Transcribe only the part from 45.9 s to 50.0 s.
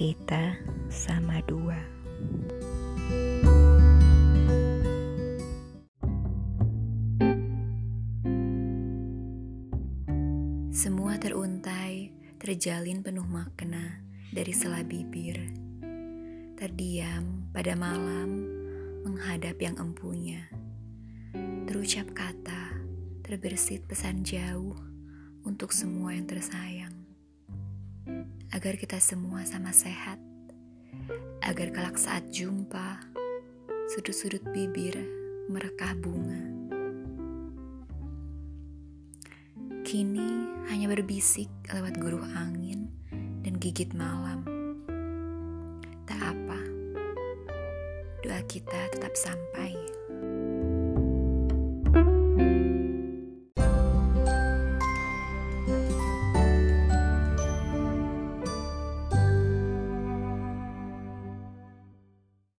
Tak apa, doa kita tetap sampai.